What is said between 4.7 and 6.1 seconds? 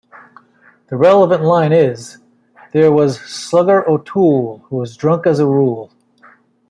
was drunk as a rule".